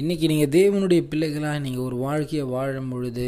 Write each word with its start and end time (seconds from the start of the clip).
இன்றைக்கி 0.00 0.26
நீங்கள் 0.30 0.52
தேவனுடைய 0.56 1.00
பிள்ளைகளாக 1.10 1.60
நீங்கள் 1.64 1.84
ஒரு 1.86 1.96
வாழ்க்கையை 2.04 2.44
வாழும் 2.52 2.90
பொழுது 2.92 3.24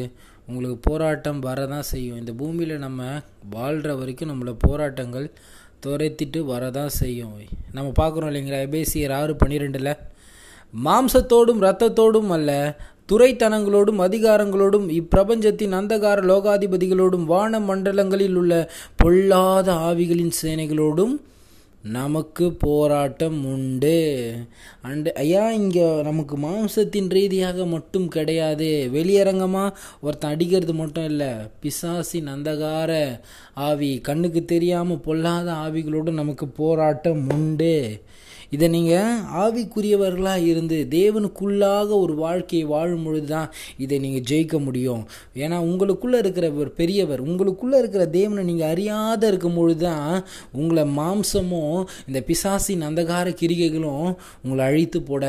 உங்களுக்கு 0.49 0.77
போராட்டம் 0.89 1.41
வரதான் 1.47 1.89
செய்யும். 1.91 2.19
இந்த 2.21 2.33
பூமியில் 2.41 2.83
நம்ம 2.85 3.09
வாழ்கிற 3.55 3.95
வரைக்கும் 3.95 4.31
நம்மளை 4.33 4.53
போராட்டங்கள் 4.67 5.27
துரைத்திட்டு 5.85 6.41
வரதான் 6.53 6.93
செய்யும். 7.01 7.35
நம்ம 7.77 7.89
பார்க்குறோம் 8.01 8.31
இல்லைங்களா? 8.31 8.61
எபேசியர் 8.69 9.15
ஆறு 9.19 9.35
பன்னிரெண்டில் 9.43 9.93
மாம்சத்தோடும் 10.87 11.61
இரத்தத்தோடும் 11.65 12.31
அல்ல 12.37 12.51
துறைத்தனங்களோடும் 13.13 14.01
அதிகாரங்களோடும் 14.07 14.87
இப்பிரபஞ்சத்தின் 14.99 15.77
அந்தகார 15.81 16.21
லோகாதிபதிகளோடும் 16.33 17.29
வான 17.35 17.61
மண்டலங்களில் 17.71 18.39
உள்ள 18.43 18.55
பொல்லாத 19.03 19.75
ஆவிகளின் 19.91 20.35
சேனைகளோடும் 20.43 21.15
நமக்கு 21.83 22.53
போராட்டம் 22.53 23.45
உண்டு. 23.45 24.35
அண்டு 24.83 25.13
ஐயா 25.13 25.51
இங்கே 25.51 26.03
நமக்கு 26.03 26.37
மாம்சத்தின் 26.37 27.09
ரீதியாக 27.09 27.67
மட்டும் 27.67 28.09
கிடையாது. 28.09 28.89
வெளியரங்கமாக 28.93 29.75
ஒருத்தன் 30.01 30.31
அடிக்கிறது 30.31 30.75
மட்டும் 30.75 31.05
இல்லை. 31.05 31.29
பிசாசின் 31.61 32.27
அந்தகார 32.27 33.21
ஆவி 33.55 33.99
கண்ணுக்கு 33.99 34.45
தெரியாமல் 34.45 35.01
பொல்லாத 35.01 35.53
ஆவிகளோடு 35.53 36.11
நமக்கு 36.11 36.49
போராட்டம் 36.49 37.31
உண்டு. 37.31 38.03
இதை 38.53 38.69
நீங்கள் 38.69 39.21
ஆவிக்குரியவர்களாக 39.37 40.45
இருந்து 40.45 40.87
தேவனுக்குள்ளாக 40.91 41.89
ஒரு 41.89 42.15
வாழ்க்கையை 42.15 42.69
வாழும் 42.69 43.05
பொழுது 43.05 43.27
தான் 43.27 43.53
இதை 43.79 43.99
நீங்கள் 43.99 44.27
ஜெயிக்க 44.31 44.65
முடியும். 44.65 45.03
ஏன்னா 45.35 45.59
உங்களுக்குள்ளே 45.69 46.19
இருக்கிற 46.19 46.51
ஒரு 46.53 46.71
பெரியவர் 46.71 47.23
உங்களுக்குள்ளே 47.23 47.79
இருக்கிற 47.79 48.07
தேவனை 48.07 48.45
நீங்கள் 48.45 48.69
அறியாத 48.69 49.27
இருக்கும் 49.27 49.55
பொழுது 49.55 49.81
தான் 49.81 50.25
உங்களை 50.53 50.85
மாம்சமும் 50.85 51.81
இந்த 52.07 52.21
பிசாசின் 52.27 52.83
அந்தகார 52.83 53.35
கிரிகைகளும் 53.41 54.17
உங்களை 54.43 54.65
அழித்து 54.65 55.03
போட 55.03 55.25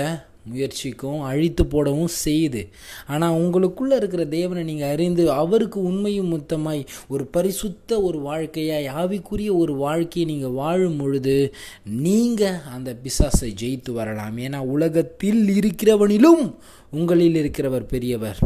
முயற்சிக்கும் 0.51 1.21
அழித்து 1.21 1.65
போடவும் 1.65 2.11
செய்யுது. 2.25 2.61
ஆனால் 3.07 3.37
உங்களுக்குள்ளே 3.41 3.95
இருக்கிற 3.95 4.25
தேவனை 4.25 4.63
நீங்கள் 4.63 4.89
அறிந்து 4.89 5.31
அவருக்கு 5.31 5.79
உண்மையும் 5.83 6.31
மொத்தமாய் 6.33 6.81
ஒரு 7.07 7.25
பரிசுத்த 7.25 8.01
ஒரு 8.01 8.19
வாழ்க்கையாய் 8.29 8.87
ஆவிக்குரிய 9.01 9.51
ஒரு 9.55 9.75
வாழ்க்கையை 9.75 10.25
நீங்கள் 10.31 10.57
வாழும் 10.61 10.97
பொழுது 10.97 11.53
நீங்கள் 11.83 12.59
அந்த 12.75 12.95
பிசாசை 13.03 13.49
ஜெயித்து 13.61 13.91
வரலாம். 13.91 14.37
ஏன்னா 14.37 14.57
உலகத்தில் 14.57 15.43
இருக்கிறவனிலும் 15.59 16.43
உங்களில் 16.91 17.39
இருக்கிறவர் 17.43 17.85
பெரியவர். 17.95 18.39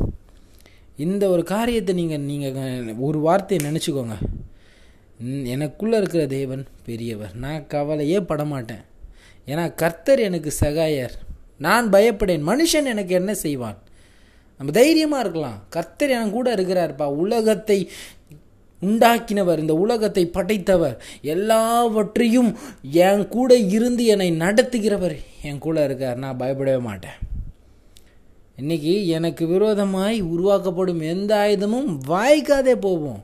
இந்த 0.96 1.24
ஒரு 1.30 1.44
காரியத்தை 1.44 1.96
நீங்கள் 1.96 2.20
நீங்கள் 2.20 2.96
ஒரு 3.08 3.20
வார்த்தையை 3.20 3.60
நினச்சிக்கோங்க. 3.68 4.16
எனக்குள்ளே 5.54 5.98
இருக்கிற 6.02 6.24
தேவன் 6.28 6.64
பெரியவர். 6.86 7.36
நான் 7.36 7.68
கவலையே 7.68 8.20
படமாட்டேன். 8.20 8.84
ஏன்னா 9.48 9.76
கர்த்தர் 9.76 10.20
எனக்கு 10.20 10.52
சகாயர். 10.60 11.16
நான் 11.58 11.90
பயப்படேன். 11.90 12.48
மனுஷன் 12.48 12.92
எனக்கு 12.94 13.14
என்ன 13.16 13.34
செய்வான்? 13.34 13.78
நம்ம 14.58 14.72
தைரியமாக 14.72 15.22
இருக்கலாம். 15.22 15.64
கர்த்தர் 15.70 16.10
என் 16.10 16.32
கூட 16.32 16.56
இருக்கிறார்ப்பா. 16.56 17.04
உலகத்தை 17.04 17.90
உண்டாக்கினவர் 18.82 19.58
இந்த 19.58 19.74
உலகத்தை 19.74 20.26
படைத்தவர் 20.28 21.04
எல்லாவற்றையும் 21.22 22.58
என் 22.92 23.28
கூட 23.28 23.58
இருந்து 23.58 24.06
என்னை 24.06 24.32
நடத்துகிறவர் 24.32 25.18
என் 25.44 25.58
கூட 25.58 25.84
இருக்கார். 25.84 26.18
நான் 26.18 26.38
பயப்படவே 26.38 26.80
மாட்டேன். 26.80 27.18
இன்னைக்கு 28.56 29.08
எனக்கு 29.08 29.48
விரோதமாய் 29.48 30.22
உருவாக்கப்படும் 30.22 31.02
எந்த 31.02 31.36
ஆயுதமும் 31.36 32.00
வாய்க்காதே 32.08 32.76
போவோம் 32.76 33.24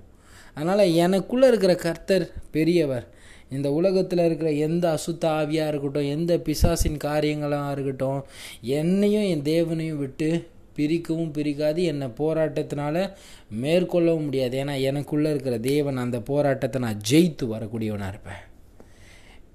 அதனால் 0.53 0.93
எனக்குள்ளே 1.03 1.47
இருக்கிற 1.47 1.75
கர்த்தர் 1.75 2.31
பெரியவர். 2.51 3.07
இந்த 3.53 3.71
உலகத்தில் 3.71 4.25
இருக்கிற 4.25 4.51
எந்த 4.67 4.85
அசுத்த 4.95 5.25
ஆவியாக 5.39 5.71
இருக்கட்டும் 5.71 6.11
எந்த 6.15 6.37
பிசாசின் 6.37 6.97
காரியங்களாக 7.03 7.71
இருக்கட்டும் 7.71 8.21
என்னையும் 8.61 9.27
என் 9.33 9.45
தேவனையும் 9.53 9.99
விட்டு 9.99 10.29
பிரிக்கவும் 10.77 11.33
பிரிக்காது. 11.37 11.81
என்னை 11.83 12.07
போராட்டத்தினால 12.07 12.95
மேற்கொள்ளவும் 13.61 14.23
முடியாது. 14.23 14.63
ஏன்னா 14.63 14.75
எனக்குள்ளே 14.89 15.29
இருக்கிற 15.29 15.57
தேவன் 15.57 15.97
அந்த 15.97 16.19
போராட்டத்தை 16.19 16.81
நான் 16.81 17.01
ஜெயித்து 17.09 17.45
வரக்கூடியவனாக 17.53 18.13
இருப்பேன். 18.13 18.41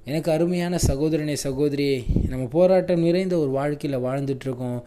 எனக்கு 0.04 0.30
அருமையான 0.32 0.78
சகோதரனே 0.86 1.32
சகோதரி 1.32 1.88
நம்ம 2.28 2.44
போராட்டம் 2.46 3.02
நிறைந்த 3.02 3.34
ஒரு 3.38 3.50
வாழ்க்கையில் 3.50 4.04
வாழ்ந்துட்டுருக்கோம் 4.04 4.78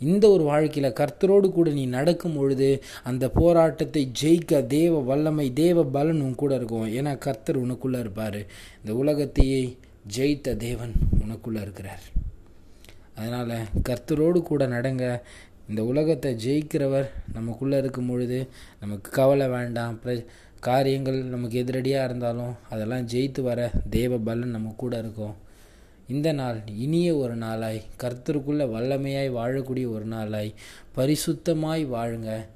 இந்த 0.00 0.30
ஒரு 0.30 0.44
வாழ்க்கையில் 0.44 0.92
கர்த்தரோடு 0.92 1.48
கூட 1.52 1.70
நீ 1.70 1.86
நடக்கும் 1.86 2.36
பொழுது 2.36 2.82
அந்த 3.02 3.28
போராட்டத்தை 3.28 4.12
ஜெயிக்க 4.22 4.66
தேவ 4.66 5.00
வல்லமை 5.00 5.52
தேவ 5.52 5.84
பலன் 5.84 6.20
உன் 6.20 6.34
கூட 6.34 6.54
இருக்கும். 6.54 6.86
ஏன்னா 6.88 7.18
கர்த்தர் 7.18 7.62
உனக்குள்ளே 7.66 7.98
இருப்பார். 7.98 8.40
இந்த 8.80 8.94
உலகத்தையே 8.94 9.76
ஜெயித்த 10.16 10.56
தேவன் 10.56 10.92
உனக்குள்ளே 11.24 11.60
இருக்கிறார். 11.60 12.02
அதனால் 13.14 13.66
கர்த்தரோடு 13.88 14.42
கூட 14.42 14.66
நடங்க. 14.66 15.20
இந்த 15.68 15.84
உலகத்தை 15.84 16.36
ஜெயிக்கிறவர் 16.46 17.08
நமக்குள்ளே 17.32 17.78
இருக்கும் 17.78 18.06
பொழுது 18.06 18.48
நமக்கு 18.80 19.10
கவலை 19.10 19.48
வேண்டாம். 19.48 19.98
ப்ர 20.04 20.24
காரியங்கள் 20.60 21.18
நமக்கு 21.34 21.62
எதிரடியாக 21.62 22.04
இருந்தாலும் 22.04 22.54
அதெல்லாம் 22.70 23.06
ஜெயித்து 23.06 23.40
வர 23.40 23.70
தேவ 23.90 24.18
பலன் 24.18 24.56
நம்ம 24.56 24.74
கூட 24.76 24.98
இருக்கும். 24.98 25.36
இந்த 26.10 26.32
நாள் 26.32 26.60
இனிய 26.76 27.16
ஒரு 27.16 27.36
நாளாய். 27.36 27.82
கர்த்தருக்குள்ள 28.02 28.62
வல்லமையாய் 28.66 29.32
வாழக்கூடிய 29.32 29.90
ஒரு 29.90 30.04
நாளாய். 30.04 30.54
பரிசுத்தமாய் 30.96 31.84
வாழுங்க. 31.86 32.46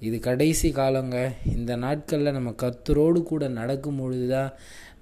இது 0.00 0.18
கடைசி 0.18 0.70
காலங்க. 0.70 1.32
இந்த 1.56 1.76
நாட்களில் 1.76 2.32
நம்ம 2.32 2.50
கர்த்தரோடு 2.50 3.22
கூட 3.22 3.48
நடக்கும் 3.48 3.96
பொழுது 3.96 4.28
தான் 4.28 4.52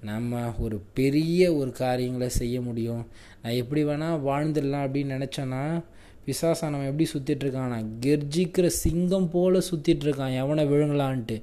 நம்ம 0.01 0.53
ஒரு 0.59 0.81
பெரிய 0.93 1.53
ஒரு 1.53 1.71
காரியங்களை 1.71 2.29
செய்ய 2.29 2.61
முடியும். 2.61 3.07
நான் 3.43 3.53
எப்படி 3.53 3.85
வேணால் 3.85 4.25
வாழ்ந்துடலாம் 4.27 4.85
அப்படின்னு 4.85 5.13
நினச்சேன்னா 5.15 5.83
பிசாசானவன் 6.25 6.69
நம்ம 6.69 6.85
எப்படி 6.85 7.09
சுற்றிட்டுருக்கான் 7.13 7.85
கெர்ஜிக்கிற 8.01 8.67
சிங்கம் 8.67 9.29
போல் 9.29 9.63
சுற்றிட்டுருக்கான் 9.71 10.35
எவனை 10.41 10.65
விழுங்கலான்ட்டு. 10.65 11.41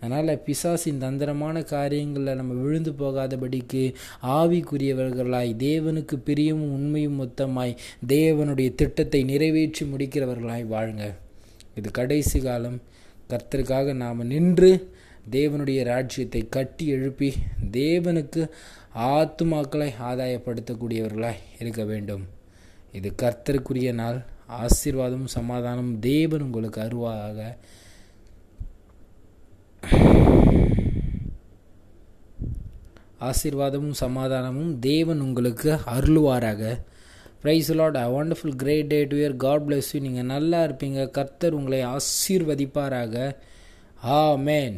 அதனால் 0.00 0.42
பிசாசின் 0.42 0.98
தந்திரமான 0.98 1.62
காரியங்களில் 1.62 2.34
நம்ம 2.34 2.54
விழுந்து 2.54 2.90
போகாதபடிக்கு 2.90 3.94
ஆவிக்குரியவர்களாய் 4.22 5.54
தேவனுக்கு 5.58 6.16
பிரியமும் 6.26 6.74
உண்மையும் 6.76 7.20
மொத்தமாய் 7.20 7.76
தேவனுடைய 8.08 8.74
திட்டத்தை 8.74 9.22
நிறைவேற்றி 9.22 9.86
முடிக்கிறவர்களாய் 9.86 10.66
வாழுங்க. 10.74 11.14
இது 11.74 11.90
கடைசி 11.90 12.40
காலம். 12.40 12.80
கர்த்தருக்காக 13.28 13.94
நாம் 13.94 14.26
நின்று 14.26 14.92
தேவனுடைய 15.30 15.84
ராஜ்யத்தை 15.84 16.46
கட்டி 16.48 16.86
எழுப்பி 16.86 17.34
தேவனுக்கு 17.72 18.48
ஆத்துமாக்களை 18.96 19.92
ஆதாயப்படுத்தக்கூடியவர்களாய் 20.10 21.44
இருக்க 21.58 21.84
வேண்டும். 21.84 22.36
இது 22.96 23.08
கர்த்தருக்குரிய 23.22 23.90
நாள். 24.02 24.18
ஆசீர்வாதமும் 24.64 25.32
சமாதானம் 25.38 25.90
தேவன் 26.00 26.44
உங்களுக்கு 26.46 26.80
அருவாக 26.86 27.56
ஆசீர்வாதமும் 33.28 33.96
சமாதானமும் 34.00 34.72
தேவன் 34.78 35.20
உங்களுக்கு 35.20 35.70
அருளுவாராக. 35.94 36.62
Praise 37.42 37.70
Lord 37.78 37.98
a 38.02 38.04
wonderful 38.16 38.56
great 38.62 38.90
day 38.92 39.00
dear 39.16 39.36
God 39.46 39.64
bless 39.68 39.90
you 39.92 40.00
நீங்கள் 40.06 40.30
நல்லா 40.34 40.58
இருப்பீங்க. 40.66 41.10
கர்த்தர் 41.18 41.56
உங்களை 41.58 41.80
ஆசீர்வதிப்பாராக. 41.96 43.16
ஆ 44.04 44.20
மேன் 44.48 44.76